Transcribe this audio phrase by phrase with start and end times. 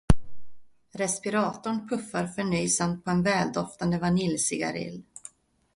[0.93, 5.03] Respiratorn puffar förnöjsamt på en väldoftande vaniljcigarill.